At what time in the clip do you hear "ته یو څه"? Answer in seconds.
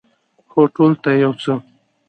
1.03-1.53